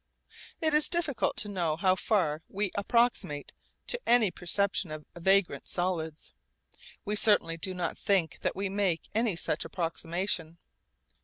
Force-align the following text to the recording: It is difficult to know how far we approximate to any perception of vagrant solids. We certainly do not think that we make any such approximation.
It 0.61 0.73
is 0.73 0.89
difficult 0.89 1.37
to 1.37 1.47
know 1.47 1.75
how 1.77 1.95
far 1.95 2.41
we 2.49 2.71
approximate 2.73 3.51
to 3.85 3.99
any 4.07 4.31
perception 4.31 4.89
of 4.89 5.05
vagrant 5.15 5.67
solids. 5.67 6.33
We 7.05 7.15
certainly 7.15 7.57
do 7.57 7.75
not 7.75 7.99
think 7.99 8.39
that 8.39 8.55
we 8.55 8.67
make 8.67 9.09
any 9.13 9.35
such 9.35 9.63
approximation. 9.63 10.57